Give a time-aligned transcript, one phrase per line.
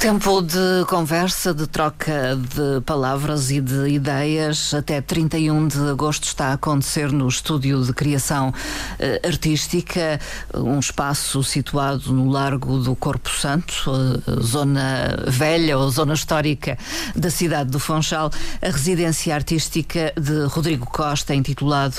[0.00, 4.74] Tempo de conversa, de troca de palavras e de ideias.
[4.74, 8.52] Até 31 de agosto está a acontecer no Estúdio de Criação
[8.98, 10.20] eh, Artística,
[10.54, 16.78] um espaço situado no Largo do Corpo Santo, eh, zona velha ou zona histórica
[17.14, 21.96] da cidade do Funchal, a residência artística de Rodrigo Costa, intitulado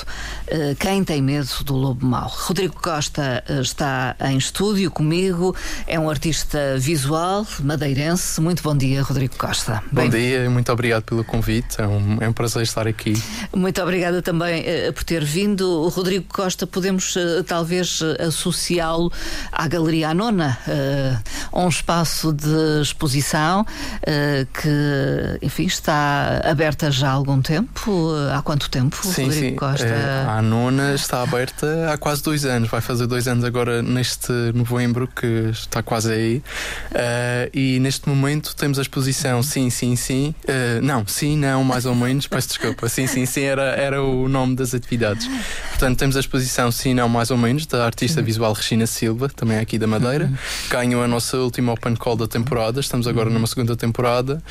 [0.47, 2.29] eh, Quem tem medo do lobo mau.
[2.29, 5.55] Rodrigo Costa está em estúdio comigo,
[5.87, 7.45] é um artista visual,
[7.87, 8.41] madeirense.
[8.41, 9.81] Muito bom dia, Rodrigo Costa.
[9.91, 11.79] Bom Bem, dia e muito obrigado pelo convite.
[11.79, 13.13] É um, é um prazer estar aqui.
[13.55, 15.61] Muito obrigada também eh, por ter vindo.
[15.61, 19.11] O Rodrigo Costa, podemos eh, talvez eh, associá-lo
[19.51, 21.17] à Galeria Anona, eh,
[21.53, 23.65] um espaço de exposição
[24.53, 28.11] que, enfim, está aberta já há algum tempo.
[28.33, 29.55] Há quanto tempo, Rodrigo sim, sim.
[29.55, 29.87] Costa?
[30.27, 32.69] A nona está aberta há quase dois anos.
[32.69, 36.43] Vai fazer dois anos agora neste novembro, que está quase aí.
[36.93, 40.33] Eh, e neste momento temos a exposição Sim, Sim, Sim.
[40.47, 42.25] Eh, não, sim, não, mais ou menos.
[42.25, 42.89] Peço desculpa.
[42.89, 45.29] Sim, sim, sim era, era o nome das atividades.
[45.69, 49.59] Portanto, temos a exposição Sim, não, mais ou menos, da artista visual Regina Silva, também
[49.59, 50.31] aqui da Madeira.
[50.69, 52.79] Ganhou a nossa última Open Call da temporada.
[52.79, 54.41] Estamos agora numa segunda temporada.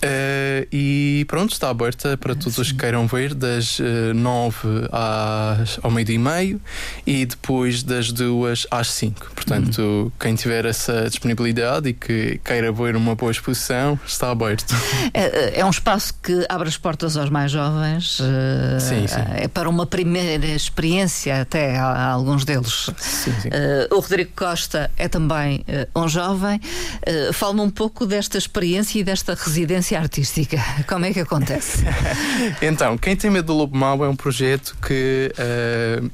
[0.00, 3.80] Eh, e pronto, está aberta para todos os que queiram ver, das
[4.14, 6.60] nove às, ao meio-dia e meio
[7.04, 9.30] e depois das duas às cinco.
[9.34, 14.74] Portanto, quem tiver essa disponibilidade e que queira ver uma boa exposição, está aberto.
[15.14, 18.18] É, é um espaço que abre as portas aos mais jovens.
[18.20, 19.20] eh, Sim, sim.
[19.36, 22.90] É para uma primeira experiência, até a, a alguns deles.
[22.98, 23.48] Sim, sim.
[23.50, 26.60] Eh, o Rodrigo Costa é também eh, um jovem.
[27.06, 30.58] Uh, Fala-me um pouco desta experiência e desta residência artística.
[30.86, 31.84] Como é que acontece?
[32.62, 35.32] Então, Quem Tem Medo do Lobo Mau é um projeto que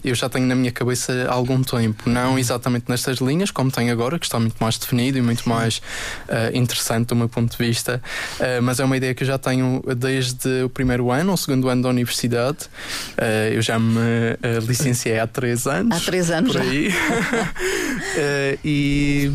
[0.03, 2.09] eu já tenho na minha cabeça há algum tempo.
[2.09, 5.81] Não exatamente nestas linhas, como tenho agora, que está muito mais definido e muito mais
[6.45, 8.03] eh, interessante do meu ponto de vista,
[8.41, 11.69] eh, mas é uma ideia que eu já tenho desde o primeiro ano, ou segundo
[11.69, 12.59] ano da universidade.
[13.17, 14.37] Eh, eu já me
[14.67, 15.97] licenciei há três anos.
[15.97, 16.71] Há três anos por já.
[16.71, 16.89] aí.
[18.65, 19.31] E.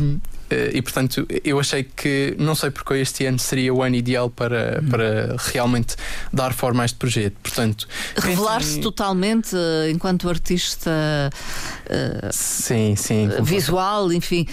[0.50, 4.28] eh, E portanto, eu achei que não sei porque este ano seria o ano ideal
[4.30, 5.96] para, para realmente
[6.32, 7.36] dar forma a este projeto.
[7.42, 10.90] Portanto, Revelar-se tem- totalmente eh, enquanto artista
[11.86, 13.28] eh, Sim, sim.
[13.42, 14.46] visual, enfim,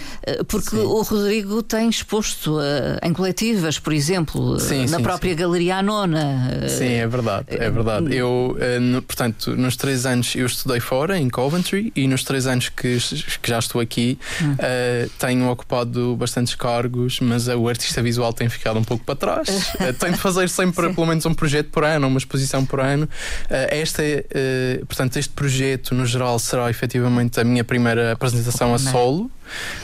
[0.47, 0.84] porque Sim.
[0.84, 2.57] o Rodrigo tem exposto
[3.03, 5.34] em coletivas, por exemplo, Sim, na sim, própria.
[5.36, 6.68] Galeria Anona.
[6.69, 8.16] Sim, é verdade, é verdade.
[8.16, 8.57] Eu,
[9.06, 12.97] portanto, nos três anos eu estudei fora, em Coventry, e nos três anos que,
[13.41, 14.18] que já estou aqui,
[14.59, 19.48] eh, tenho ocupado bastantes cargos, mas o artista visual tem ficado um pouco para trás.
[19.80, 23.08] Eh, tenho de fazer sempre pelo menos um projeto por ano, uma exposição por ano.
[23.50, 28.80] Eh, esta, eh, portanto, este projeto, no geral, será efetivamente a minha primeira apresentação a
[28.80, 29.30] solo.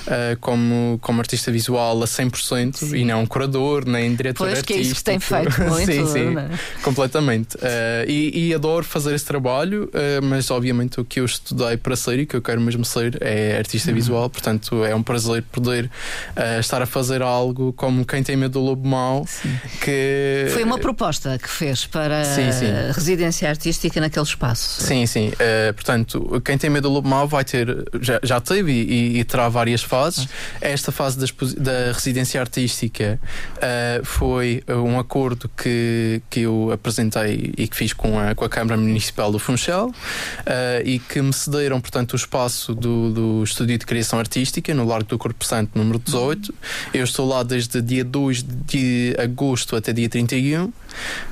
[0.07, 2.95] Eh, como, como artista visual a 100% Sim.
[2.95, 5.43] e não curador, nem diretor Pois que é isso que tem artístico.
[5.55, 5.91] feito muito.
[5.91, 6.29] sim, sim.
[6.35, 6.49] né?
[6.83, 7.57] Completamente.
[7.61, 11.95] Eh, e, e adoro fazer esse trabalho, eh, mas obviamente o que eu estudei para
[11.95, 13.95] ser e que eu quero mesmo ser é artista Uhum.
[13.95, 15.89] visual, portanto é um prazer poder
[16.59, 19.25] estar a fazer algo como quem tem medo do lobo mau,
[19.81, 22.49] que Foi uma proposta que fez para Sim,
[22.89, 24.81] a residência artística naquele espaço.
[24.83, 25.31] Sim, sim.
[25.75, 27.67] Portanto, quem tem medo do lobo mau vai ter,
[28.01, 30.27] já, já teve e, e terá várias fases.
[30.59, 31.17] Esta fase
[31.57, 33.19] da, residência artística
[33.61, 38.49] eh, foi um acordo que, que eu apresentei e que fiz com a, com a
[38.49, 39.93] Câmara Municipal do Funchal
[40.45, 44.85] eh, e que me cederam, portanto, o espaço do, do Estúdio de Criação Artística no
[44.85, 46.53] Largo do Corpo Santo, número 18.
[46.93, 50.71] Eu estou lá desde dia 2 de agosto até dia 31.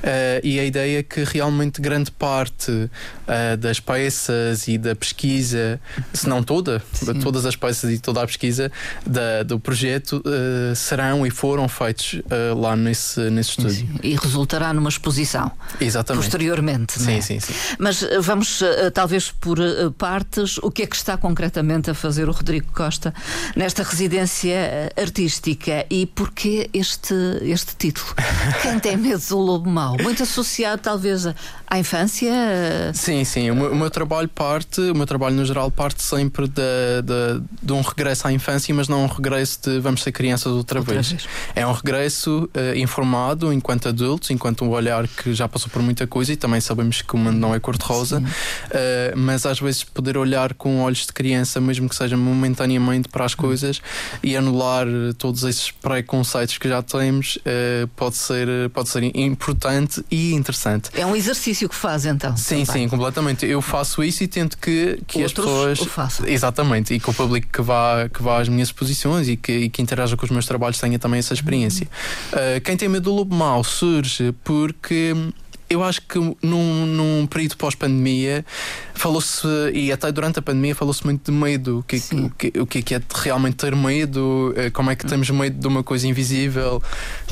[0.02, 2.90] Eh, e a ideia é que realmente grande parte
[3.26, 5.80] eh, das peças e da pesquisa,
[6.12, 7.14] se não toda, Sim.
[7.20, 8.70] todas as peças e toda a pesquisa
[9.06, 12.20] da- do projeto eh, serão e foram feitos
[12.56, 13.72] lá nesse, nesse estúdio.
[13.76, 16.24] Sim, E resultará numa exposição Exatamente.
[16.24, 17.00] posteriormente.
[17.02, 17.20] não é?
[17.20, 17.76] Sim, sim, sim.
[17.78, 18.62] Mas vamos,
[18.94, 19.58] talvez por
[19.98, 23.14] partes, o que é que está concretamente a fazer o Rodrigo Costa
[23.56, 28.14] nesta residência artística e porquê este, este título?
[28.62, 29.96] Quem tem medo do lobo mau?
[30.00, 32.32] Muito associado, talvez, à- infância?
[32.94, 33.50] Sim, sim.
[33.50, 36.52] O meu, o meu trabalho parte, o meu trabalho no geral parte sempre de,
[37.02, 40.78] de, de um regresso à infância, mas não um regresso de vamos ser crianças outra,
[40.80, 41.10] Outra vez.
[41.10, 41.28] vez.
[41.54, 46.06] É um regresso eh, informado enquanto adultos, enquanto um olhar que já passou por muita
[46.06, 48.22] coisa e também sabemos que o mundo não é cor-de-rosa,
[48.70, 53.24] eh, mas às vezes poder olhar com olhos de criança, mesmo que seja momentaneamente para
[53.24, 53.80] as coisas
[54.22, 54.86] e anular
[55.18, 60.90] todos esses preconceitos que já temos, eh, pode ser, pode ser im- importante e interessante.
[60.94, 62.36] É um exercício que faz então.
[62.36, 62.84] Sim, também.
[62.84, 63.44] sim, completamente.
[63.44, 65.80] Eu faço isso e tento que, que as pessoas.
[65.80, 66.26] O façam.
[66.26, 69.68] Exatamente, e que o público que vá, que vá às minhas exposições e que, e
[69.68, 71.88] que interaja com os meus trabalhos tenha também essa experiência.
[72.32, 72.38] Uhum.
[72.38, 75.14] Uh, quem tem medo do lobo mau surge porque
[75.72, 78.44] eu acho que num, num período pós-pandemia
[78.94, 81.80] falou-se, e até durante a pandemia, falou-se muito de medo.
[81.80, 84.52] O que, o, que, o que é é realmente ter medo?
[84.56, 86.82] Eh, como é que temos medo de uma coisa invisível,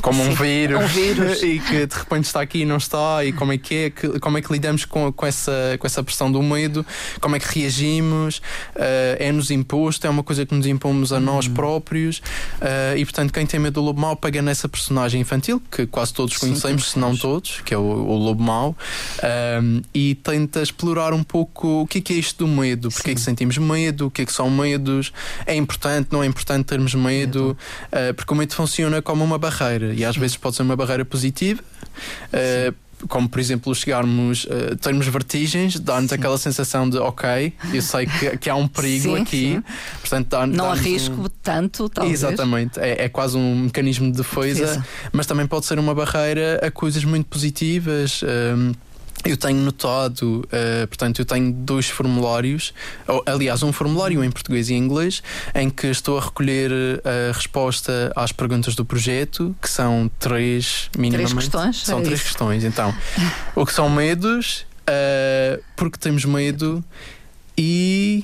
[0.01, 3.23] como um vírus, um vírus, e que de repente está aqui e não está?
[3.23, 3.89] E como é que é?
[3.89, 6.85] Que, como é que lidamos com, com, essa, com essa pressão do medo?
[7.19, 8.39] Como é que reagimos?
[8.75, 10.05] Uh, é-nos imposto?
[10.05, 11.53] É uma coisa que nos impomos a nós hum.
[11.53, 12.17] próprios?
[12.17, 16.13] Uh, e portanto, quem tem medo do lobo mau pega nessa personagem infantil, que quase
[16.13, 18.75] todos conhecemos, Sim, se não todos, que é o, o lobo mau,
[19.61, 23.11] um, e tenta explorar um pouco o que é, que é isto do medo, porque
[23.11, 25.11] é que sentimos medo, o que é que são medos,
[25.45, 27.57] é importante, não é importante termos medo,
[27.87, 31.05] uh, porque o medo funciona como uma barreira e às vezes pode ser uma barreira
[31.05, 31.61] positiva.
[32.33, 32.73] Uh,
[33.07, 38.37] como por exemplo chegarmos, uh, termos vertigens, dá-nos aquela sensação de ok, eu sei que,
[38.37, 39.63] que há um perigo sim, aqui, sim.
[39.99, 41.29] portanto dá, não arrisco um...
[41.41, 42.23] tanto, talvez.
[42.23, 46.71] Exatamente, é, é, quase um mecanismo de defesa, mas também pode ser uma barreira a
[46.71, 48.21] coisas muito positivas.
[48.23, 48.73] Um,
[49.25, 52.73] eu tenho notado, uh, portanto, eu tenho dois formulários,
[53.07, 55.21] ou, aliás, um formulário em português e em inglês,
[55.53, 60.89] em que estou a recolher eh, a resposta às perguntas do projeto, que são três,
[60.97, 61.31] minimamente.
[61.31, 61.83] Três questões?
[61.83, 62.29] São é três isso.
[62.29, 62.63] questões.
[62.63, 62.95] Então,
[63.55, 66.83] o que são medos, uh, porque temos medo
[67.57, 68.23] e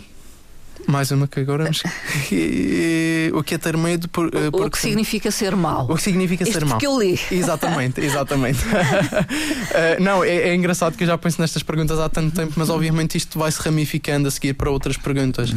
[0.85, 1.69] mais uma que agora.
[3.33, 4.07] o que é ter medo?
[4.09, 5.89] Por, o, o que significa ser mau.
[5.89, 6.77] O que significa este ser mau.
[6.77, 7.19] que eu li.
[7.31, 8.59] Exatamente, exatamente.
[8.65, 12.69] uh, não, é, é, engraçado que eu já penso nestas perguntas há tanto tempo, mas
[12.69, 15.51] obviamente isto vai se ramificando a seguir para outras perguntas.
[15.51, 15.55] Uh,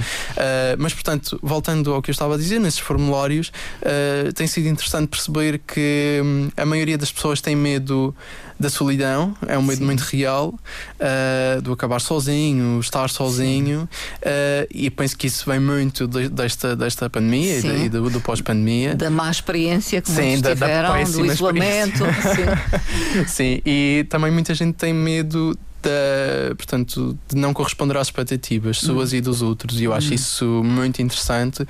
[0.79, 3.53] mas, portanto, voltando ao que eu estava a dizer, nesses formulários,
[3.83, 8.15] uh, tem sido interessante perceber que hum, a maioria das pessoas tem medo
[8.61, 9.85] da solidão, é um medo Sim.
[9.87, 16.07] muito real, uh, do acabar sozinho, estar sozinho, uh, e penso que isso vem muito
[16.07, 17.85] de, desta, desta pandemia Sim.
[17.85, 18.95] e, do, do pós-pandemia.
[18.95, 22.05] Da má experiência que Sim, da, tiveram, do isolamento.
[22.05, 23.25] Sim.
[23.27, 29.13] Sim, e também muita gente tem medo da, portanto, de não corresponder às expectativas suas
[29.13, 29.19] uhum.
[29.19, 29.81] e dos outros.
[29.81, 30.15] E eu acho uhum.
[30.15, 31.67] isso muito interessante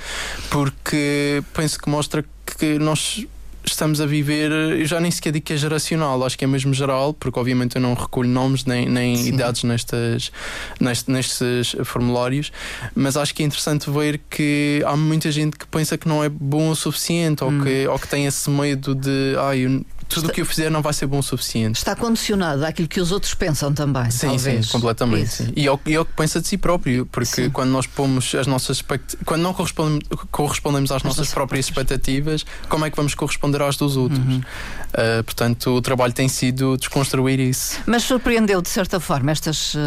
[0.51, 2.25] porque penso que mostra
[2.59, 3.25] que nós
[3.73, 6.73] estamos a viver, eu já nem sequer digo que é geracional, acho que é mesmo
[6.75, 10.33] geral, porque obviamente eu não recolho nomes nem, nem idades nestas,
[10.81, 12.53] nestes, nestes formulários,
[12.95, 16.29] mas acho que é interessante ver que há muita gente que pensa que não é
[16.29, 17.59] bom o suficiente hum.
[17.59, 20.71] ou, que, ou que tem esse medo de ah, eu tudo o que eu fizer
[20.71, 21.77] não vai ser bom o suficiente.
[21.77, 24.11] Está condicionado àquilo que os outros pensam também.
[24.11, 24.67] Sim, talvez.
[24.67, 25.29] sim, completamente.
[25.29, 25.53] Sim.
[25.57, 27.51] E, ao, e ao que pensa de si próprio, porque sim.
[27.51, 28.83] quando nós pomos as nossas
[29.25, 33.97] quando não correspondemos, correspondemos às nossas próprias expectativas, como é que vamos corresponder às dos
[33.97, 34.21] outros?
[34.21, 34.41] Uhum.
[34.41, 37.79] Uh, portanto, o trabalho tem sido desconstruir isso.
[37.87, 39.79] Mas surpreendeu de certa forma estas uh,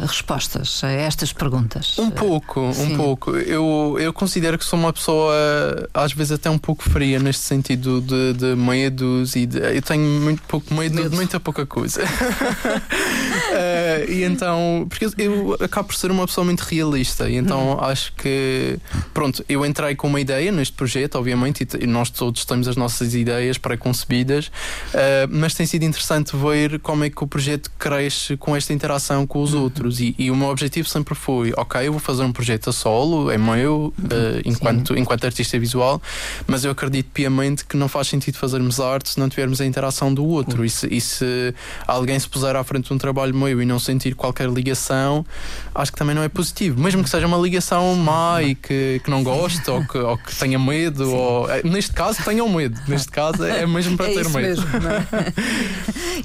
[0.00, 1.98] respostas a estas perguntas?
[1.98, 2.96] Um pouco, um sim.
[2.96, 3.36] pouco.
[3.36, 5.32] Eu, eu considero que sou uma pessoa
[5.94, 10.04] às vezes até um pouco fria neste sentido de, de medos e de, eu tenho
[10.20, 12.02] muito pouco medo, de muita pouca coisa.
[12.02, 12.06] uh,
[14.10, 17.84] e então, porque eu acabo por ser uma pessoa muito realista, e então hum.
[17.84, 18.78] acho que,
[19.12, 23.14] pronto, eu entrei com uma ideia neste projeto, obviamente, e, nós todos temos as nossas
[23.14, 24.50] ideias pré-concebidas, uh,
[25.30, 29.42] mas tem sido interessante ver como é que o projeto cresce com esta interação com
[29.42, 29.62] os uhum.
[29.62, 30.00] outros.
[30.00, 33.30] E, e, o meu objetivo sempre foi: ok, eu vou fazer um projeto a solo,
[33.30, 36.00] é meu, uh, enquanto, enquanto artista visual,
[36.46, 40.24] mas eu acredito piamente que não faz sentido fazermos arte não tivermos a interação do
[40.24, 40.64] outro.
[40.64, 41.54] E se, e se
[41.86, 45.24] alguém se puser à frente de um trabalho meu e não sentir qualquer ligação,
[45.74, 46.80] acho que também não é positivo.
[46.80, 50.34] Mesmo que seja uma ligação má e que, que não goste ou que, ou que
[50.36, 52.80] tenha medo, ou, eh, neste caso tenham medo.
[52.88, 54.40] Neste caso é mesmo para é ter medo.
[54.40, 55.32] Mesmo, é?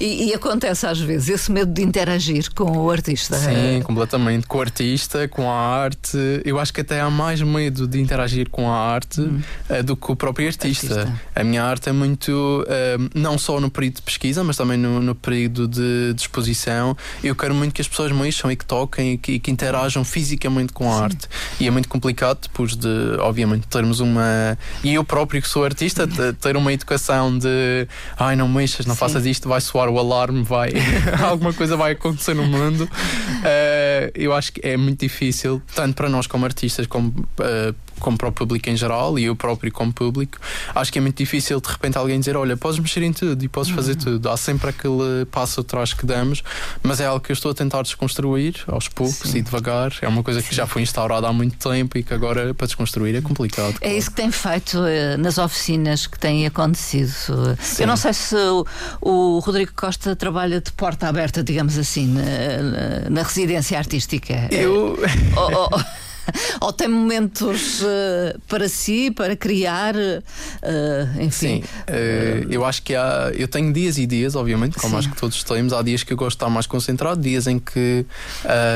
[0.00, 3.36] e, e, acontece às vezes esse medo de interagir com o artista.
[3.36, 3.80] Sim, é...
[3.82, 4.46] completamente.
[4.46, 6.16] Com o artista, com a arte.
[6.44, 9.40] Eu acho que até há mais medo de interagir com a arte hum.
[9.70, 11.00] uh, do que o próprio artista.
[11.00, 11.20] artista.
[11.34, 12.64] A minha arte é muito.
[12.76, 16.96] Uh, não só no período de pesquisa, mas também no, no período de, de, exposição.
[17.22, 20.04] Eu quero muito que as pessoas mexam e que toquem e que, e que interajam
[20.04, 21.02] fisicamente com a Sim.
[21.04, 21.28] arte.
[21.60, 22.88] E é muito complicado depois de,
[23.20, 24.58] obviamente, termos uma.
[24.82, 26.06] E eu próprio, que sou artista,
[26.40, 27.86] ter uma educação de
[28.18, 29.00] ai, não mexas, não Sim.
[29.00, 30.70] faças isto, vai soar o alarme, vai.
[31.24, 32.84] alguma coisa vai acontecer no mundo.
[32.84, 38.16] Uh, eu acho que é muito difícil, tanto para nós como artistas, como uh, como
[38.16, 40.38] para o público em geral e eu próprio como público,
[40.74, 43.48] acho que é muito difícil de repente alguém dizer: Olha, podes mexer em tudo e
[43.48, 43.98] podes fazer uhum.
[43.98, 44.30] tudo.
[44.30, 46.42] Há sempre aquele passo atrás que damos,
[46.82, 49.38] mas é algo que eu estou a tentar desconstruir aos poucos Sim.
[49.38, 49.92] e devagar.
[50.00, 53.14] É uma coisa que já foi instaurada há muito tempo e que agora para desconstruir
[53.14, 53.76] é complicado.
[53.76, 53.96] É claro.
[53.96, 57.56] isso que tem feito uh, nas oficinas que têm acontecido.
[57.60, 57.82] Sim.
[57.82, 58.66] Eu não sei se o,
[59.00, 64.48] o, Rodrigo Costa trabalha de porta aberta, digamos assim, na, na, na residência artística.
[64.50, 64.98] Eu.
[65.36, 65.80] Oh, oh,
[66.60, 71.30] ou tem momentos uh, para si, para criar, uh, enfim.
[71.36, 73.30] Sim, uh, eu acho que há.
[73.34, 74.98] Eu tenho dias e dias, obviamente, como Sim.
[74.98, 75.72] acho que todos temos.
[75.72, 78.04] Há dias que eu gosto de estar mais concentrado, dias em que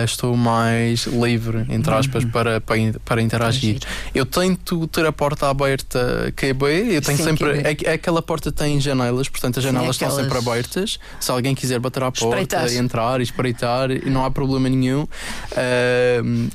[0.05, 2.31] estou mais livre, entre aspas, uhum.
[2.31, 3.81] para, para, para interagir.
[4.15, 7.61] Eu tento ter a porta aberta QB, eu tenho Sim, sempre.
[7.61, 10.25] É, é, aquela porta tem janelas, portanto as janelas Sim, aquelas...
[10.25, 10.99] estão sempre abertas.
[11.19, 15.07] Se alguém quiser bater à porta, entrar, espreitar, não há problema nenhum.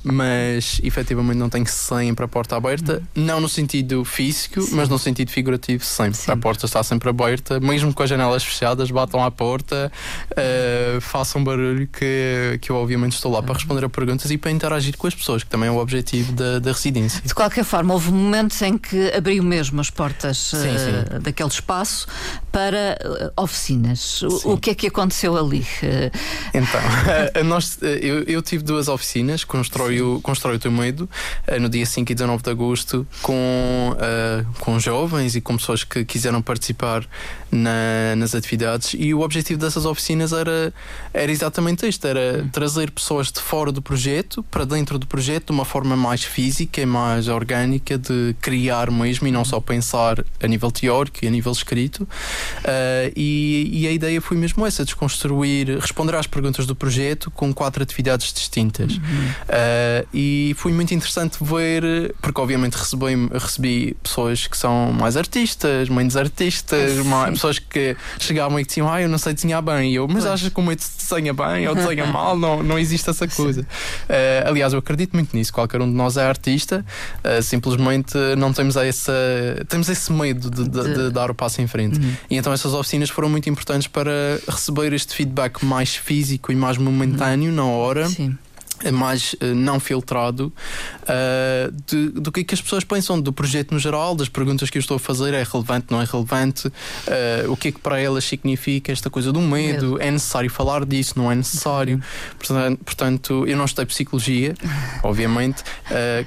[0.04, 4.76] mas efetivamente não tenho sempre a porta aberta, não no sentido físico, Sim.
[4.76, 6.18] mas no sentido figurativo, sempre.
[6.18, 6.32] Sim.
[6.32, 9.92] A porta está sempre aberta, mesmo com as janelas fechadas, batam à porta,
[10.32, 14.52] uh, façam barulho, que, que eu obviamente estou lá para responder a perguntas e para
[14.52, 17.22] interagir com as pessoas, que também é o objetivo da, da residência.
[17.24, 22.08] De qualquer forma, houve momentos em que abriu mesmo as portas sim, uh, daquele espaço
[22.52, 22.98] para
[23.36, 24.22] uh, oficinas.
[24.24, 25.66] O, o, que é que aconteceu ali?
[26.54, 26.82] Então,
[27.46, 31.10] nós, eu, eu tive duas oficinas, Constrói o, Constrói o Teu Medo,
[31.48, 35.84] uh, no dia 5 e 19 de agosto, com, uh, com jovens e com pessoas
[35.84, 37.08] que quiseram participar
[37.52, 38.96] na, nas atividades.
[38.98, 40.74] E o objetivo dessas oficinas era,
[41.14, 45.52] era exatamente este: era trazer pessoas de fora do projeto para dentro do projeto de
[45.52, 50.48] uma forma mais física e mais orgânica de criar mesmo e não só pensar a
[50.48, 52.04] nível teórico e a nível escrito.
[52.04, 57.54] Uh, e, e, a ideia foi mesmo essa: desconstruir, responder às perguntas do projeto com
[57.54, 58.94] quatro atividades distintas.
[58.94, 59.02] Uhum.
[59.02, 65.90] Uh, e foi muito interessante ver, porque obviamente recebi, recebi pessoas que são mais artistas,
[65.90, 69.92] mães artistas, mais, pessoas que chegavam e que diziam, ah, eu não sei desenhar bem.
[69.92, 72.36] E eu, mas achas que o meu desenha bem ou desenha mal?
[72.36, 73.62] Não, não existe essa coisa.
[73.62, 75.54] Uh, aliás, eu acredito muito nisso.
[75.54, 76.84] Qualquer um de nós é artista,
[77.20, 79.14] uh, simplesmente não temos essa,
[79.70, 82.00] temos esse medo de, de, de dar o passo em frente.
[82.00, 82.14] Uhum.
[82.28, 86.80] E então essas oficinas foram muito importantes para receber este feedback mais físico e mais
[86.80, 87.56] momentâneo uhum.
[87.56, 88.10] na hora.
[88.10, 88.36] Sim
[88.92, 90.52] mais uh, não filtrado
[91.04, 94.70] uh, de, do que, é que as pessoas pensam do projeto no geral, das perguntas
[94.70, 97.80] que eu estou a fazer, é relevante, não é relevante, uh, o que é que
[97.80, 102.02] para elas significa esta coisa do medo, é necessário falar disso, não é necessário.
[102.38, 104.54] Portanto, portanto eu não estudei psicologia,
[105.04, 105.64] obviamente,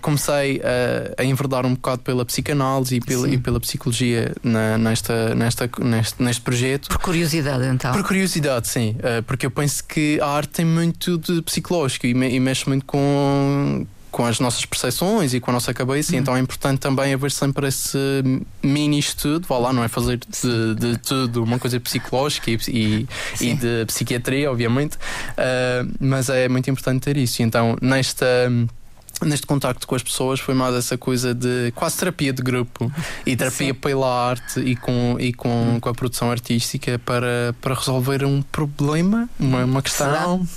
[0.00, 5.34] comecei a, a enverdar um bocado pela psicanálise e pela, e pela psicologia na, nesta,
[5.34, 6.88] nesta, neste, neste projeto.
[6.88, 7.92] Por curiosidade, então?
[7.92, 8.96] Por curiosidade, sim,
[9.26, 13.86] porque eu penso que a arte tem muito de psicológico e, e mexe muito com,
[14.10, 16.18] com as nossas percepções e com a nossa cabeça, uhum.
[16.18, 17.98] então é importante também haver sempre esse
[18.62, 23.08] mini estudo, vá lá, não é fazer de, de tudo uma coisa psicológica e, e,
[23.40, 27.42] e de psiquiatria, obviamente, uh, mas é muito importante ter isso.
[27.42, 28.26] Então, nesta
[29.22, 32.90] neste contacto com as pessoas foi mais essa coisa de quase terapia de grupo
[33.26, 33.74] e terapia Sim.
[33.74, 39.28] pela arte e com, e com, com a produção artística para, para resolver um problema,
[39.38, 40.46] uma, uma questão.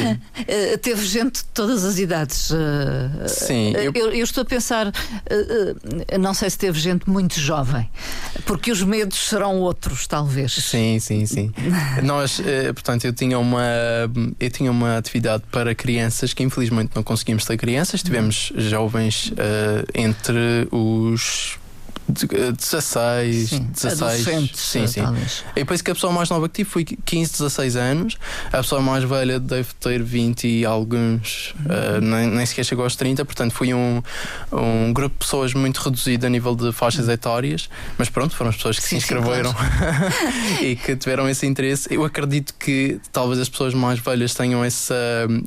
[0.00, 0.12] Sim.
[0.42, 2.50] Uh, teve gente de todas as idades.
[2.50, 2.56] Uh,
[3.26, 3.72] Sim.
[3.76, 3.92] Eu...
[3.94, 4.24] Eu, eu...
[4.24, 4.92] estou a pensar,
[6.18, 7.88] não sei se teve gente muito jovem,
[8.46, 10.52] porque os medos serão outros, talvez.
[10.52, 11.52] Sim, sim, sim.
[12.02, 12.40] Nós,
[12.74, 13.62] portanto, eu tinha uma
[14.38, 18.02] eu tinha uma atividade para crianças que infelizmente não conseguimos ter crianças.
[18.02, 19.32] Tivemos jovens
[19.94, 21.59] entre os
[22.10, 24.50] 16, sim, 16.
[24.54, 25.02] Sim, sim.
[25.02, 25.44] Talvez.
[25.54, 28.18] Eu penso que a pessoa mais nova que tive foi 15, 16 anos.
[28.52, 31.98] A pessoa mais velha deve ter 20 e alguns, uhum.
[31.98, 33.24] uh, nem, nem sequer chegou aos 30.
[33.24, 34.02] Portanto, foi um,
[34.52, 37.12] um grupo de pessoas muito reduzido a nível de faixas uhum.
[37.12, 37.68] etárias.
[37.96, 40.12] Mas pronto, foram as pessoas que sim, se inscreveram claro.
[40.62, 41.92] e que tiveram esse interesse.
[41.92, 44.94] Eu acredito que talvez as pessoas mais velhas tenham, essa,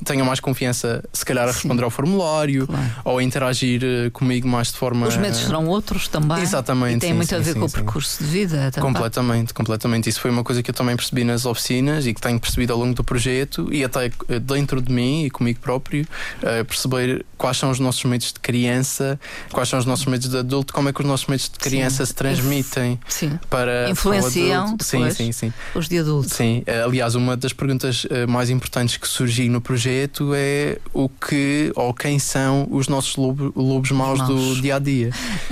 [0.03, 2.83] tenham mais confiança, se calhar, a responder ao formulário claro.
[3.03, 5.07] ou a interagir eh, comigo mais de forma.
[5.07, 6.37] Os medos serão outros também.
[6.53, 6.97] Exatamente.
[6.97, 8.93] E tem sim, muito sim, a ver sim, com o percurso de vida também.
[8.93, 10.09] Completamente, completamente.
[10.09, 12.79] Isso foi uma coisa que eu também percebi nas oficinas e que tenho percebido ao
[12.79, 16.05] longo do projeto e até eh, dentro de mim e comigo próprio,
[16.37, 19.19] uh, perceber quais são os nossos medos de criança,
[19.51, 22.05] quais são os nossos medos de adulto, como é que os nossos medos de criança
[22.05, 23.39] se transmitem sim.
[23.49, 25.53] para influenciam sim, sim, sim.
[25.73, 26.33] os de adulto.
[26.33, 31.09] Sim, uh, aliás, uma das perguntas uh, mais importantes que surgiu no projeto é o
[31.09, 34.29] que ou quem são os nossos lobos, lobos maus, maus.
[34.29, 35.09] do dia a dia.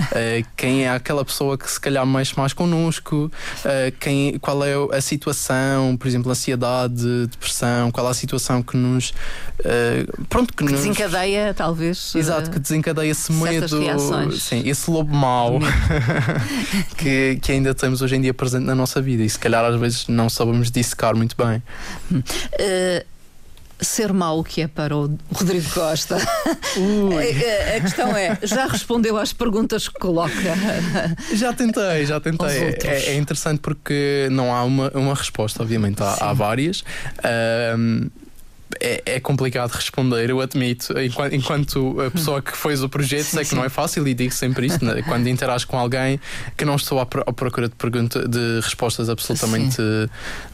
[0.56, 4.74] quem é é aquela pessoa que se calhar mexe mais connosco, uh, quem, qual é
[4.92, 9.10] a situação, por exemplo, ansiedade, depressão, qual é a situação que nos.
[9.60, 12.14] Uh, pronto, que, que nos, desencadeia, talvez.
[12.16, 13.68] Exato, que desencadeia esse medo,
[14.38, 15.60] sim, esse lobo mau
[16.98, 19.80] que, que ainda temos hoje em dia presente na nossa vida e se calhar às
[19.80, 21.62] vezes não sabemos dissecar muito bem.
[22.12, 23.11] Uh,
[23.82, 26.16] ser mau o que é para o Rodrigo Costa?
[26.16, 30.32] a, a, questão é, já respondeu às perguntas que coloca?
[31.34, 32.78] Já tentei, já tentei.
[32.84, 36.84] É, é, interessante porque não há uma, uma resposta, obviamente, há, há várias.
[37.78, 38.10] Um,
[38.80, 40.98] é, é, complicado responder, eu admito.
[41.00, 44.14] Enquanto, enquanto, a pessoa que fez o projeto, sim, sei que não é fácil e
[44.14, 45.02] digo sempre isso né?
[45.04, 46.20] quando interajo com alguém
[46.56, 50.10] que não estou à, procura de, pergunta, de respostas absolutamente sim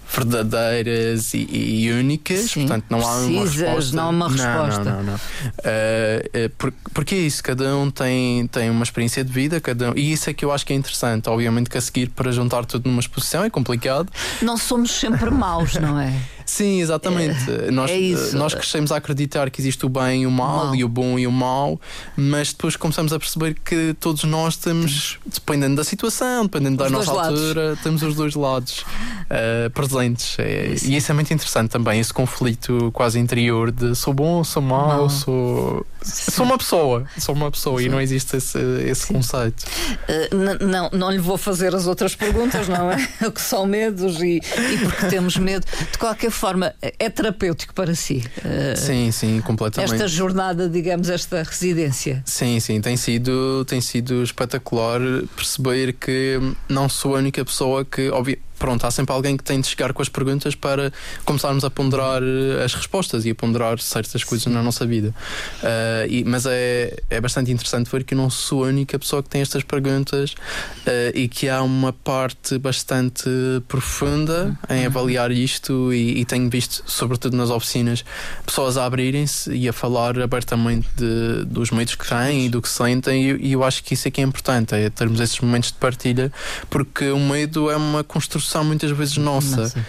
[0.10, 3.96] verdadeiras e, e únicas, Sim, portanto não há uma resposta.
[3.96, 4.84] Não há uma resposta.
[4.84, 5.16] Não, não, não.
[5.16, 9.94] Uh, por, porque é isso, cada um tem, tem uma experiência de vida, cada um,
[9.96, 11.30] e isso é que eu acho que é interessante.
[11.30, 14.12] Obviamente que a seguir para juntar tudo numa exposição é complicado.
[14.42, 16.14] Não somos sempre maus, não é?
[16.48, 17.52] Sim, exatamente.
[17.52, 20.76] É, nós, é nós crescemos a acreditar que existe o bem e o mal, mal,
[20.76, 21.80] e o bom e o mau,
[22.16, 26.98] mas depois começamos a perceber que todos nós temos, dependendo da situação, dependendo os da
[26.98, 27.84] nossa altura, lados.
[27.84, 30.38] temos os dois lados uh, presentes.
[30.40, 34.62] É, e isso é muito interessante também, esse conflito quase interior de sou bom, sou
[34.62, 35.86] mau, sou.
[36.04, 37.88] Sou uma pessoa, sou uma pessoa Sim.
[37.88, 39.64] e não existe esse, esse conceito.
[39.64, 43.10] Uh, não, não lhe vou fazer as outras perguntas, não é?
[43.28, 45.66] o que são medos e, e porque temos medo.
[45.92, 48.24] De qualquer forma, é terapêutico para si.
[48.38, 49.94] Uh, sim, sim, completamente.
[49.94, 52.22] Esta jornada, digamos, esta residência.
[52.26, 58.10] Sim, sim, tem sido, tem sido espetacular perceber que não sou a única pessoa que,
[58.10, 60.92] óbvio, pronto, há sempre alguém que tem de chegar com as perguntas para
[61.24, 64.54] começarmos a ponderar eh, as respostas e a ponderar certas coisas Sim.
[64.54, 65.14] na nossa vida.
[65.62, 69.22] Uh, e, mas é, é bastante interessante ver que eu não sou a única pessoa
[69.22, 73.30] que tem estas perguntas uh, e que há uma parte bastante
[73.68, 74.86] profunda em uhum.
[74.88, 78.04] avaliar isto e, e, tenho visto, sobretudo nas oficinas,
[78.46, 82.70] pessoas a abrirem-se e a falar abertamente de, dos medos que têm e do que
[82.70, 85.72] sentem e, e eu acho que isso é que é importante, é termos esses momentos
[85.72, 86.32] de partilha
[86.70, 89.58] porque o medo é uma construção construção muitas vezes nossa.
[89.58, 89.80] nossa.
[89.80, 89.84] Uh,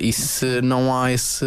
[0.00, 1.46] e se não há esse,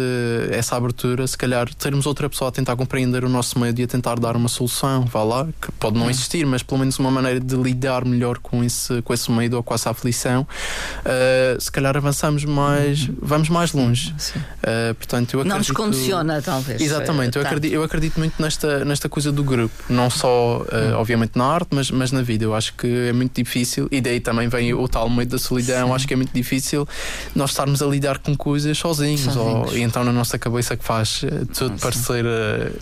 [0.50, 3.86] essa abertura, se calhar termos outra pessoa a tentar compreender o nosso medo e a
[3.86, 7.38] tentar dar uma solução, vá lá, que pode não existir, mas pelo menos uma maneira
[7.38, 11.96] de lidar melhor com esse, com esse medo ou com essa aflição, uh, se calhar
[11.96, 13.16] avançamos mais, uhum.
[13.20, 14.12] vamos mais longe.
[14.12, 16.80] Uh, portanto, eu acredito, não nos condiciona, talvez.
[16.80, 20.96] Exatamente, eu acredito, eu acredito muito nesta, nesta coisa do grupo, não só, uhum.
[20.96, 22.44] obviamente, na arte, mas, mas na vida.
[22.46, 25.88] Eu acho que é muito difícil, e daí também vem o tal medo da solidão.
[25.88, 25.94] Sim.
[25.94, 26.86] Acho que é muito difícil difícil
[27.34, 29.72] nós estarmos a lidar com coisas sozinhos, sozinhos.
[29.72, 32.72] Ou, então na nossa cabeça que faz uh, tudo parecer uh,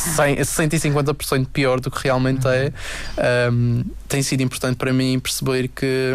[0.00, 2.52] 150% pior do que realmente uhum.
[2.52, 3.50] é.
[3.50, 6.14] Um, tem sido importante para mim perceber que.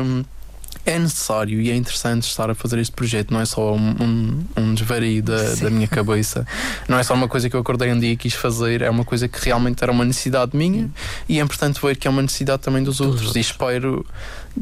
[0.85, 4.43] É necessário e é interessante estar a fazer este projeto, não é só um, um,
[4.55, 6.45] um desvario da, da, minha cabeça,
[6.87, 9.03] não é só uma coisa que eu acordei um dia e quis fazer, é uma
[9.03, 10.87] coisa que realmente era uma necessidade minha
[11.27, 13.21] e é importante ver que é uma necessidade também dos, dos outros.
[13.27, 13.35] outros.
[13.35, 14.05] E espero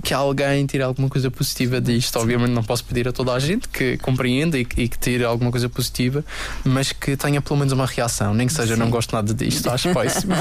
[0.02, 2.18] que alguém tire alguma coisa positiva disto.
[2.18, 5.68] Obviamente não posso pedir a toda a gente que compreenda e, que tire alguma coisa
[5.68, 6.24] positiva,
[6.64, 8.80] mas que tenha pelo menos uma reação, nem que seja Sim.
[8.80, 10.34] não gosto nada disto, acho péssimo.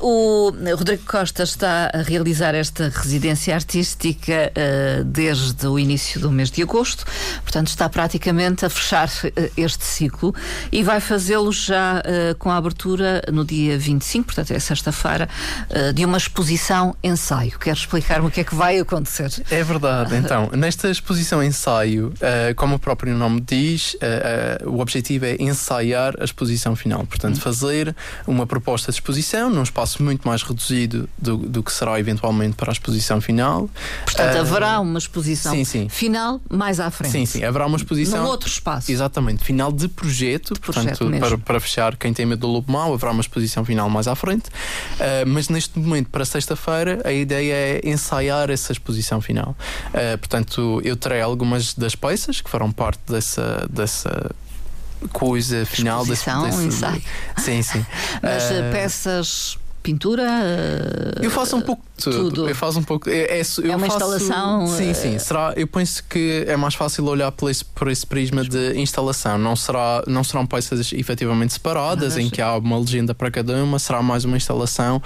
[0.06, 6.50] o Rodrigo Costa está a realizar esta residência artística uh, desde o início do mês
[6.50, 7.04] de agosto,
[7.42, 10.34] portanto está praticamente a fechar uh, este ciclo
[10.70, 12.02] e vai fazê-lo já
[12.38, 15.28] com a abertura no dia 25, portanto é sexta-feira,
[15.94, 17.58] de uma exposição ensaio ensaio.
[17.58, 19.30] Quer explicar-me o que é que vai acontecer?
[19.50, 20.12] É verdade.
[20.22, 25.36] Então, nesta exposição ensaio, uh, como o próprio nome diz, uh, uh, o objetivo é
[25.40, 27.04] ensaiar a exposição final.
[27.06, 27.40] Portanto, hum.
[27.40, 27.94] fazer
[28.26, 32.70] uma proposta de exposição num espaço muito mais reduzido do, do que será eventualmente para
[32.70, 33.61] a exposição final.
[34.04, 35.88] Portanto, haverá uma exposição sim, sim.
[35.88, 37.12] final mais à frente.
[37.12, 37.44] Sim, sim.
[37.44, 38.22] Haverá uma exposição.
[38.22, 38.90] Num outro espaço.
[38.90, 39.44] Exatamente.
[39.44, 40.54] Final de projeto.
[40.54, 43.64] De portanto, projeto para, para, fechar, quem tem medo do lobo mau, haverá uma exposição
[43.64, 44.50] final mais à frente.
[45.26, 49.56] mas neste momento, para sexta-feira, a ideia é ensaiar essa exposição final.
[49.88, 54.30] Uh, portanto, eu terei algumas das peças que farão parte dessa, dessa
[55.12, 57.02] coisa final exposição, desse, desse, ensaio.
[57.36, 57.86] Sim, sim.
[58.22, 60.22] Mas uh, peças pintura?
[61.20, 62.18] Eu faço um pouco de tudo.
[62.18, 62.48] tudo.
[62.48, 63.08] Eu faço um pouco.
[63.10, 64.66] É, é, é uma faço, instalação.
[64.68, 65.18] Sim, sim.
[65.18, 69.36] Será, eu penso que é mais fácil olhar por esse, por esse prisma de instalação.
[69.38, 73.78] Não, será, não serão peças efetivamente separadas, em que há uma legenda para cada uma,
[73.78, 75.02] será mais uma instalação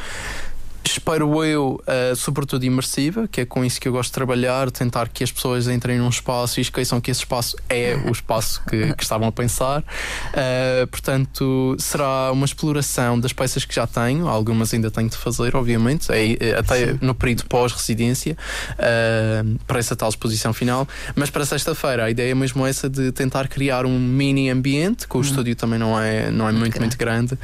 [0.89, 5.09] espero eu, uh, sobretudo imersiva, que é com isso que eu gosto de trabalhar, tentar
[5.09, 8.95] que as pessoas entrem num espaço e esqueçam que esse espaço é o espaço que,
[8.95, 9.81] que estavam a pensar.
[9.81, 15.57] Uh, portanto, será uma exploração das peças que já tenho, algumas ainda tenho de fazer,
[15.57, 16.99] obviamente, é, é até Sim.
[17.01, 18.37] no período pós-residência,
[18.73, 20.87] uh, para essa tal exposição final.
[21.15, 25.17] Mas para sexta-feira, a ideia é mesmo essa de tentar criar um mini ambiente, que
[25.17, 25.23] o hum.
[25.23, 27.39] estúdio também não é, não é muito, muito, muito grande,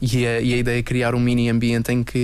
[0.00, 2.17] e, a, e a ideia é criar um mini ambiente em que,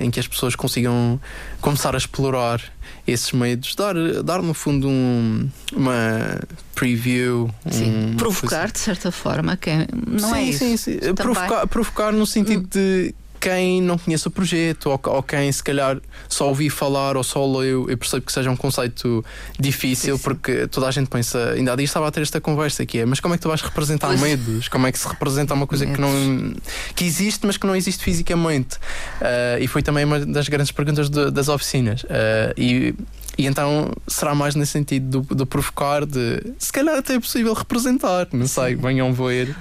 [0.00, 1.20] em que as pessoas consigam
[1.60, 2.62] começar a explorar
[3.06, 6.40] esses medos, dar, dar no fundo um, uma
[6.74, 7.50] preview.
[7.70, 10.58] Sim, um, provocar de certa forma, que é, não sim, é isso.
[10.58, 10.98] Sim, sim.
[11.14, 12.68] Provocar, provocar no sentido hum.
[12.70, 15.98] de quem não conhece o projeto ou, ou, quem se calhar
[16.28, 19.24] só ouviu falar ou só leu, eu percebo que seja um conceito
[19.58, 22.84] difícil sim, porque toda a gente pensa, ainda há dias estava a ter esta conversa
[22.84, 24.20] que é, mas como é que tu vais representar pois.
[24.20, 24.68] medos?
[24.68, 26.54] Como é que se representa uma coisa que não
[26.94, 28.76] que existe, mas que não existe fisicamente?
[28.76, 32.02] Uh, e foi também uma das grandes perguntas de, das oficinas.
[32.04, 32.94] Uh, e
[33.38, 37.54] e então será mais nesse sentido do, do, provocar, de se calhar até é possível
[37.54, 39.56] representar, não sei, venham ver uh,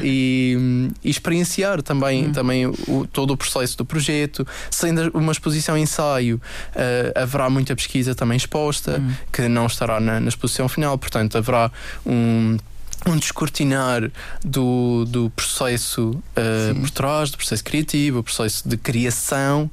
[0.02, 2.32] e, e, experienciar também, hum.
[2.32, 4.44] também o, todo o processo do projeto.
[4.70, 9.12] Sendo uma exposição ensaio, uh, haverá muita pesquisa também exposta, hum.
[9.32, 11.70] que não estará na, na exposição final, portanto, haverá
[12.04, 12.58] um
[13.06, 14.10] um descortinar
[14.44, 19.70] do, do processo uh, por trás, do processo criativo, o processo de criação.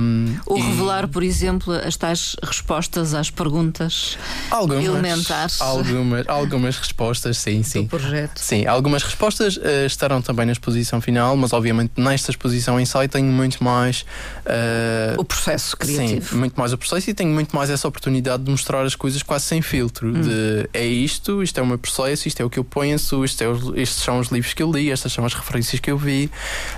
[0.00, 0.62] Um, Ou e...
[0.62, 4.16] revelar, por exemplo, as tais respostas às perguntas
[4.50, 5.60] algumas, elementares.
[5.60, 7.82] Algumas, algumas respostas, sim, sim.
[7.82, 8.38] Do projeto.
[8.38, 13.12] Sim, algumas respostas uh, estarão também na exposição final, mas obviamente nesta exposição em site
[13.12, 14.02] tenho muito mais
[14.46, 16.30] uh, o processo criativo.
[16.30, 19.22] Sim, muito mais o processo e tenho muito mais essa oportunidade de mostrar as coisas
[19.22, 20.08] quase sem filtro.
[20.08, 20.20] Hum.
[20.20, 21.78] De é isto, isto é o meu
[22.22, 24.62] processo isto é o que eu penso, isto é os, estes são os livros que
[24.62, 26.30] eu li, estas são as referências que eu vi.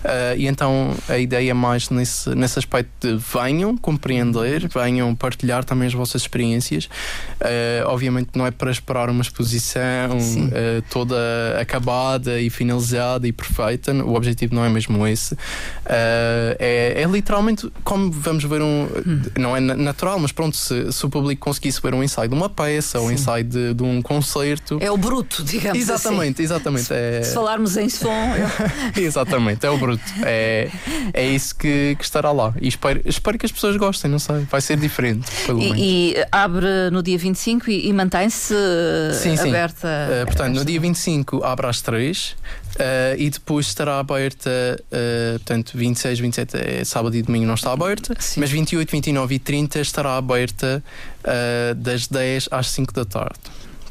[0.04, 5.64] Uh, e então a ideia é mais nesse, nesse aspecto de venham compreender, venham partilhar
[5.64, 6.84] também as vossas experiências.
[7.40, 11.16] Uh, obviamente não é para esperar uma exposição uh, toda
[11.60, 15.36] acabada e finalizada e perfeita, o objetivo não é mesmo esse.
[15.86, 18.84] É, é, literalmente como vamos ver um.
[19.06, 19.22] Hum.
[19.38, 22.48] Não é natural, mas pronto, se, se, o público conseguisse ver um ensaio de uma
[22.48, 23.04] peça Sim.
[23.04, 24.78] ou um ensaio de, de um concerto.
[24.80, 26.42] É o bruto bruto, digamos exatamente, assim.
[26.42, 27.22] Exatamente, é...
[27.22, 28.12] Se falarmos em som.
[28.96, 29.02] Eu...
[29.02, 30.02] exatamente, é o bruto.
[30.22, 30.70] É,
[31.12, 32.54] é isso que, que estará lá.
[32.60, 34.46] E espero, espero que as pessoas gostem, não sei.
[34.50, 35.78] Vai ser diferente, pelo e, menos.
[35.80, 38.54] E abre no dia 25 e, e mantém-se
[39.40, 39.88] aberta.
[40.22, 42.36] Uh, portanto, no dia 25 abre às 3.
[42.74, 47.72] Uh, e depois estará aberta, uh, portanto, 26, 27 é sábado e domingo não está
[47.72, 48.40] aberta, Sim.
[48.40, 50.82] mas 28, 29 e 30 estará aberta
[51.20, 53.38] uh, das 10 às 5 da tarde.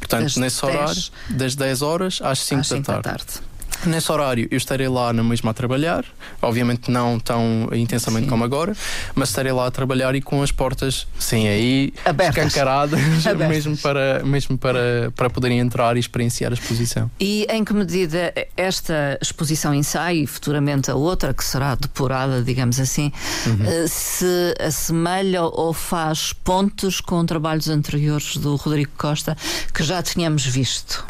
[0.04, 0.64] Portanto, das nesse 10...
[0.64, 3.04] horário, das 10 horas às 5, às 5 da, tarde.
[3.04, 3.53] da tarde.
[3.86, 6.06] Nesse horário eu estarei lá na mesma a trabalhar,
[6.42, 8.30] obviamente não tão intensamente sim.
[8.30, 8.74] como agora,
[9.16, 12.46] mas estarei lá a trabalhar e com as portas, sim, aí Abertas.
[12.46, 13.48] escancaradas, Abertas.
[13.50, 17.10] mesmo, para, mesmo para, para poderem entrar e experienciar a exposição.
[17.20, 22.80] E em que medida esta exposição ensaio e futuramente a outra, que será depurada, digamos
[22.80, 23.12] assim,
[23.46, 23.64] uhum.
[23.64, 29.38] Eh, se assemelha ou faz pontos com trabalhos anteriores do Rodrigo Costa
[29.74, 31.06] que já tínhamos visto?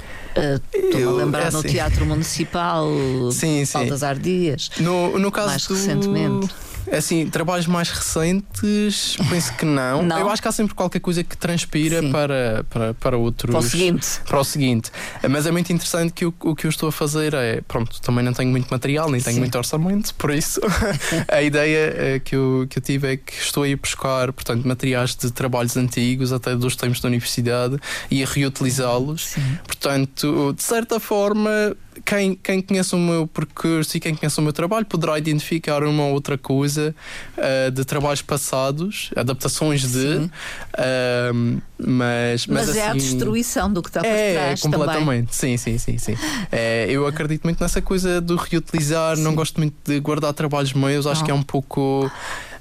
[0.74, 1.58] Estou-me a lembrar é assim.
[1.58, 2.88] no Teatro Municipal,
[3.32, 3.78] sim, sim.
[3.78, 4.72] Baltasar Dias.
[4.78, 5.74] No, no caso mais do...
[5.74, 6.50] recentemente.
[6.88, 10.04] É assim, trabalhos mais recentes, penso que não.
[10.04, 10.20] não.
[10.20, 13.52] Eu acho que há sempre qualquer coisa que transpira para, para, para outros.
[13.52, 14.08] Para o seguinte.
[14.26, 14.92] Para o seguinte.
[15.30, 17.62] Mas é muito interessante que o, o que eu estou a fazer é.
[17.68, 19.40] Pronto, também não tenho muito material, nem tenho Sim.
[19.40, 20.60] muito orçamento, por isso
[21.28, 24.68] a ideia eh, que eu, que eu tive é que estou a ir buscar portanto,
[24.68, 27.78] materiais de trabalhos antigos, até dos tempos da universidade,
[28.10, 29.36] e a reutilizá-los.
[29.66, 34.54] Portanto, de certa forma, quem, quem conhece o meu percurso e quem conhece o meu
[34.54, 40.16] trabalho poderá identificar uma ou outra coisa uh, de trabalhos passados, adaptações de.
[40.18, 44.62] Uh, mas, mas, mas assim, é a destruição do que está por é, trás.
[44.62, 45.04] completamente.
[45.04, 45.28] Também.
[45.30, 45.98] Sim, sim, sim.
[45.98, 46.16] sim.
[46.52, 49.24] É, eu acredito muito nessa coisa do reutilizar, sim.
[49.24, 51.26] não gosto muito de guardar trabalhos meus, acho não.
[51.26, 52.10] que é um pouco.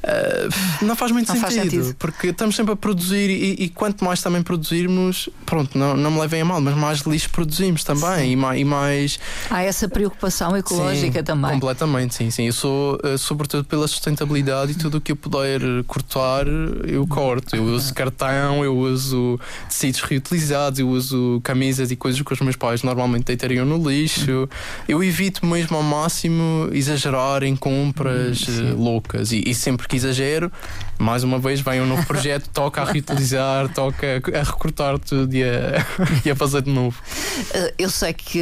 [0.03, 3.69] Uh, não faz muito não sentido, faz sentido, porque estamos sempre a produzir e, e,
[3.69, 7.85] quanto mais também produzirmos, pronto, não, não me levem a mal, mas mais lixo produzimos
[7.85, 11.53] também e mais, e mais, Há essa preocupação ecológica sim, também.
[11.53, 12.47] Completamente, sim, sim.
[12.47, 17.55] Eu sou uh, sobretudo pela sustentabilidade e tudo o que eu puder cortar, eu corto.
[17.55, 19.39] Eu uso cartão, eu uso
[19.69, 24.49] tecidos reutilizados, eu uso camisas e coisas que os meus pais normalmente deitariam no lixo.
[24.89, 30.51] Eu evito mesmo ao máximo exagerar em compras uh, loucas e, e sempre que exagero,
[30.99, 35.45] mais uma vez vem um novo projeto, toca a reutilizar, toca a recrutar tudo e
[35.45, 35.85] a,
[36.25, 36.99] e a fazer de novo.
[37.53, 38.41] Eh, eu sei que,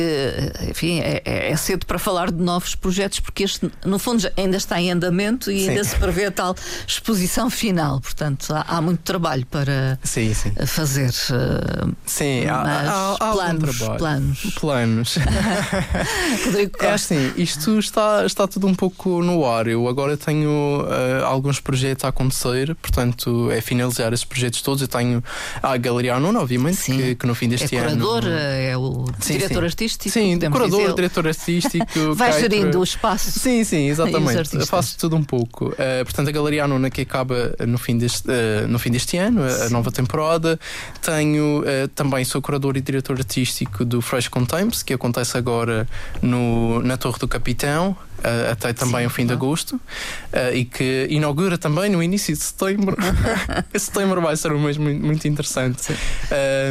[0.68, 4.56] enfim, é, é, é, cedo para falar de novos projetos, porque este, no fundo, ainda
[4.56, 5.70] está em andamento e sim.
[5.70, 6.54] ainda se prevê a tal
[6.86, 8.00] exposição final.
[8.00, 10.52] Portanto, há, há muito trabalho para sim, sim.
[10.66, 11.10] fazer.
[12.06, 14.40] Sim, há, há, há planos, planos.
[14.60, 15.18] Planos.
[16.46, 16.86] Rodrigo Costa.
[16.86, 19.66] É assim, isto está, está tudo um pouco no ar.
[19.66, 24.82] Eu agora tenho uh, alguns projetos a acontecer, portanto, é finalizar esses projetos todos.
[24.82, 25.24] Eu tenho
[25.62, 28.04] a Galeria Anona, obviamente, que, que, no fim deste é ano.
[28.04, 29.64] Curador, é o sim, diretor sim.
[29.64, 30.10] artístico.
[30.10, 31.86] Sim, curador, diretor artístico.
[32.14, 33.38] Vai gerindo o espaço.
[33.38, 34.66] Sim, sim, exatamente.
[34.66, 35.68] Faço tudo um pouco.
[35.68, 39.42] Uh, portanto, a Galeria Anona que acaba no fim deste, uh, no fim deste ano,
[39.42, 40.60] a, a nova temporada.
[41.00, 45.88] Tenho também, sou curador e diretor artístico do Fresh Contemps, que acontece agora
[46.20, 50.64] no, na Torre do Capitão, uh, até também Sim, o fim de agosto, uh, e
[50.64, 52.96] que inaugura também no início de setembro.
[53.76, 55.92] setembro vai ser um mês muito, muito interessante.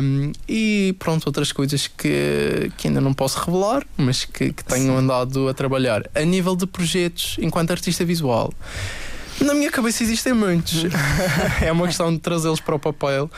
[0.02, 4.88] Um, e pronto, outras coisas que, que ainda não posso revelar, mas que, que tenho
[4.88, 4.98] Sim.
[4.98, 6.04] andado a trabalhar.
[6.16, 8.54] A nível de projetos, enquanto artista visual.
[9.46, 10.86] Na minha cabeça existem muitos.
[11.62, 13.30] é uma questão de trazê-los para o papel.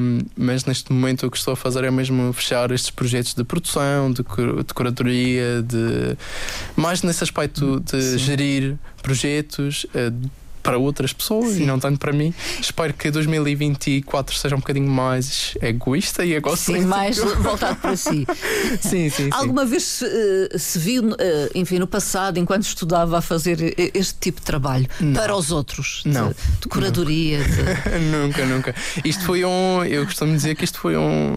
[0.00, 3.44] Um, mas neste momento o que estou a fazer é mesmo fechar estes projetos de
[3.44, 6.16] produção, de, de curadoria, de
[6.76, 8.18] mais nesse aspecto de Sim.
[8.18, 9.84] gerir projetos.
[9.94, 11.62] Uh, para outras pessoas sim.
[11.62, 12.32] e não tanto para mim.
[12.58, 16.82] Espero que 2024 seja um bocadinho mais egoísta e egocêntrico.
[16.82, 18.26] Sim, mais voltado para si.
[18.80, 19.28] sim, sim.
[19.30, 19.70] Alguma sim.
[19.70, 24.46] vez se, se viu, eh, enfim, no passado, enquanto estudava, a fazer este tipo de
[24.46, 25.12] trabalho não.
[25.12, 26.02] para os outros?
[26.06, 26.28] Não.
[26.30, 27.44] De, de curadoria?
[27.44, 27.98] De...
[28.10, 28.74] nunca, nunca.
[29.04, 29.84] Isto foi um.
[29.84, 31.36] Eu costumo dizer que isto foi um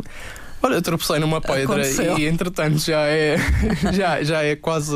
[0.62, 2.17] Olha, eu tropecei numa pedra Aconteceu.
[2.17, 3.38] e entretanto já é,
[3.93, 4.96] já, já é quase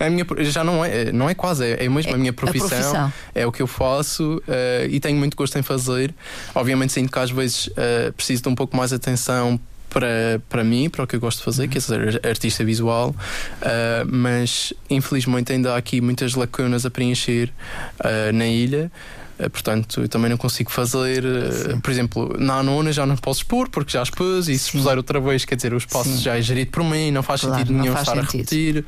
[0.00, 2.66] a minha já não é, não é quase, é, é mesmo é, a minha profissão,
[2.66, 6.14] a profissão, é o que eu faço uh, e tenho muito gosto em fazer.
[6.54, 9.60] Obviamente sinto que às vezes uh, preciso de um pouco mais de atenção
[9.94, 13.10] para, para mim, para o que eu gosto de fazer, que é ser artista visual,
[13.10, 17.52] uh, mas infelizmente ainda há aqui muitas lacunas a preencher
[18.00, 18.90] uh, na ilha.
[19.38, 21.80] Eh, portanto, eu também não consigo fazer, eh, Sim.
[21.80, 25.20] por exemplo, na nona já não posso expor porque já expus e se expuser outra
[25.20, 26.18] vez, quer dizer, o espaço Sim.
[26.22, 28.20] já é gerido por mim, não faz claro, sentido nenhum estar sentido.
[28.20, 28.84] a repetir.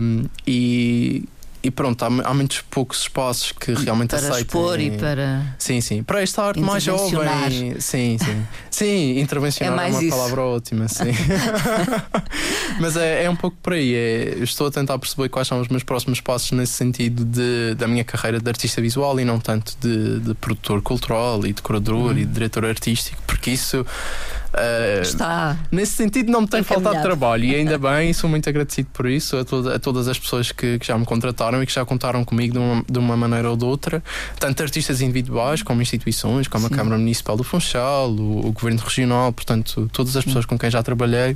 [0.00, 1.24] Um, e
[1.62, 4.40] e pronto, há, há, muitos poucos espaços que realmente para aceitem.
[4.40, 5.54] expor e para.
[5.58, 6.02] Sim, sim.
[6.02, 7.78] Para esta arte mais jovem.
[7.78, 8.46] Sim, sim.
[8.70, 10.16] Sim, intervencionar é, é uma isso.
[10.16, 11.12] palavra ótima, sim.
[12.80, 13.94] Mas é, é, um pouco por aí.
[13.94, 17.86] É, estou a tentar perceber quais são os meus próximos passos nesse sentido de, da
[17.86, 22.12] minha carreira de artista visual e não tanto de, de produtor cultural e de curador
[22.12, 22.18] hum.
[22.18, 23.86] e de diretor artístico, porque isso
[24.52, 25.56] Uh, Está.
[25.70, 29.36] Nesse sentido, não me tem faltado trabalho e ainda bem, sou muito agradecido por isso
[29.36, 32.52] a, a todas as pessoas que, que, já me contrataram e que já contaram comigo
[32.52, 34.04] de uma, de uma maneira ou de outra,
[34.38, 36.74] tanto artistas individuais como instituições, como Sim.
[36.74, 40.70] a Câmara Municipal do Funchal, o, o, Governo Regional, portanto, todas as pessoas com quem
[40.70, 41.34] já trabalhei.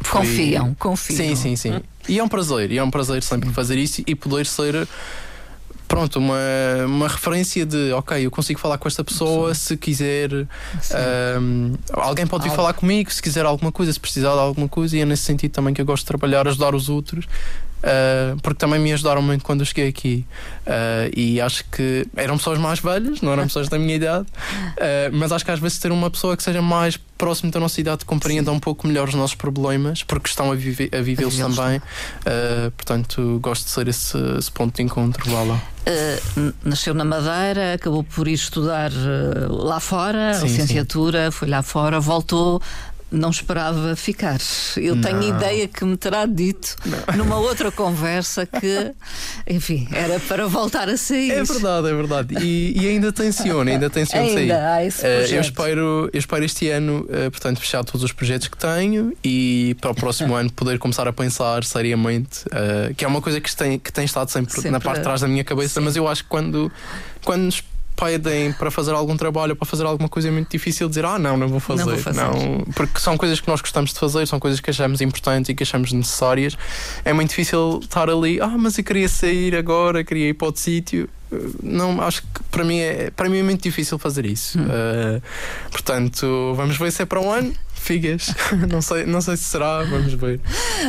[0.00, 0.20] Foi...
[0.20, 1.16] Confiam, confiam.
[1.18, 1.80] Sim, sim, sim.
[2.08, 4.88] E é um prazer, e é um prazer sempre fazer isso e poder ser
[5.90, 6.38] pronto, uma,
[6.86, 9.60] uma referência de ok, eu consigo falar com esta pessoa Sim.
[9.60, 10.30] se quiser.
[10.32, 12.62] Um, alguém pode vir Algo.
[12.62, 15.50] falar comigo se quiser alguma coisa, se precisar de alguma coisa, e é nesse sentido
[15.50, 17.26] também que eu gosto de trabalhar, ajudar os outros.
[17.80, 20.24] Uh, porque também me ajudaram muito quando eu cheguei aqui.
[20.66, 25.10] Uh, e acho que eram pessoas mais velhas, não eram pessoas da minha idade, uh,
[25.12, 28.04] mas acho que às vezes ter uma pessoa que seja mais próximo da nossa idade
[28.04, 28.56] compreenda Sim.
[28.56, 31.80] um pouco melhor os nossos problemas, porque estão a, vive, a vivê-los também.
[32.76, 35.42] portanto, gosto de ser esse, esse ponto de encontro lá.
[35.42, 35.60] lá.
[36.64, 38.90] nasceu na Madeira, acabou por ir estudar
[39.50, 41.30] lá fora, sim, licenciatura, sim.
[41.30, 42.62] foi lá fora, voltou
[43.10, 44.38] não esperava ficar.
[44.76, 45.02] Eu não.
[45.02, 47.18] tenho ideia que me terá dito não.
[47.18, 48.92] numa outra conversa que,
[49.46, 51.32] enfim, era para voltar a sair.
[51.32, 52.34] É verdade, é verdade.
[52.40, 54.52] E, e ainda tenciona, ainda tenciona ainda sair.
[54.52, 55.30] Há esse projeto.
[55.30, 59.12] Uh, eu, espero, eu espero este ano, uh, portanto, fechar todos os projetos que tenho
[59.24, 63.40] e para o próximo ano poder começar a pensar seriamente, uh, que é uma coisa
[63.40, 65.84] que tem, que tem estado sempre, sempre na parte de trás da minha cabeça, sim.
[65.84, 66.70] mas eu acho que quando,
[67.24, 67.60] quando nos
[68.00, 71.18] pedem para fazer algum trabalho ou para fazer alguma coisa é muito difícil dizer ah
[71.18, 71.84] não, não vou fazer.
[71.84, 72.20] Não, vou fazer.
[72.20, 75.54] não porque são coisas que nós gostamos de fazer, são coisas que achamos importantes e
[75.54, 76.56] que achamos necessárias.
[77.04, 80.62] É muito difícil estar ali, ah, mas eu queria sair agora, queria ir para outro
[80.62, 81.08] sítio.
[81.62, 84.58] Não, acho que para mim é, para mim é muito difícil fazer isso.
[84.58, 84.64] Hum.
[84.64, 85.22] Uh,
[85.70, 88.34] portanto, vamos ver se é para um ano figas.
[88.70, 90.40] não, sei, não sei se será, vamos ver.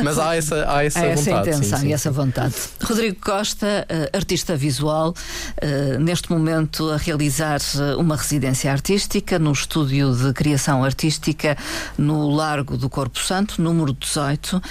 [0.04, 1.48] Mas há essa, há essa, há essa vontade.
[1.48, 2.54] intenção sim, sim, e essa vontade.
[2.82, 7.60] Rodrigo Costa, uh, artista visual, uh, neste momento a realizar
[7.98, 11.56] uma residência artística no estúdio de criação artística
[11.96, 14.62] no Largo do Corpo Santo, número 18.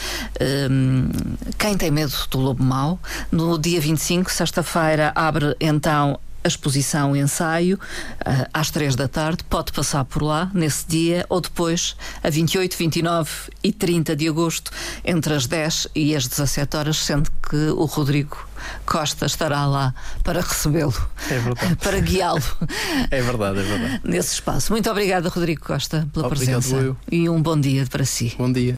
[1.58, 3.00] quem tem medo do Lobo Mau?
[3.32, 9.44] No dia 25, sexta-feira, abre então a exposição ensaio uh, às três da tarde.
[9.50, 13.30] Pode passar por lá nesse dia ou depois, a 28, 29
[13.64, 14.72] e 30 de agosto,
[15.04, 18.38] entre as 10 e as 17 horas, sendo que o Rodrigo
[18.86, 20.94] Costa estará lá para recebê-lo.
[21.30, 21.76] É.
[21.82, 22.42] Para guiá-lo.
[23.10, 24.02] É verdade, é verdade.
[24.04, 24.72] Nesse espaço.
[24.72, 26.76] Muito obrigada, Rodrigo Costa, pela Obrigado presença.
[26.76, 26.98] Eu.
[27.12, 28.34] E um bom dia para si.
[28.38, 28.70] Bom dia.